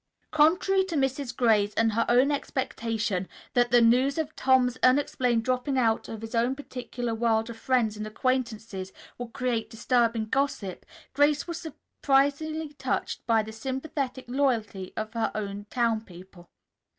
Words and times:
Contrary 0.31 0.83
to 0.83 0.95
Mrs. 0.95 1.37
Gray's 1.37 1.75
and 1.75 1.93
her 1.93 2.07
own 2.09 2.31
expectation 2.31 3.29
that 3.53 3.69
the 3.69 3.81
news 3.83 4.17
of 4.17 4.35
Tom's 4.35 4.79
unexplained 4.81 5.43
dropping 5.43 5.77
out 5.77 6.09
of 6.09 6.21
his 6.23 6.33
own 6.33 6.55
particular 6.55 7.13
world 7.13 7.51
of 7.51 7.57
friends 7.59 7.95
and 7.95 8.07
acquaintances 8.07 8.91
would 9.19 9.31
create 9.33 9.69
disturbing 9.69 10.25
gossip, 10.25 10.87
Grace 11.13 11.45
was 11.47 11.61
supremely 11.61 12.69
touched 12.69 13.23
by 13.27 13.43
the 13.43 13.51
sympathetic 13.53 14.25
loyalty 14.27 14.91
of 14.97 15.13
her 15.13 15.63
townspeople. 15.69 16.49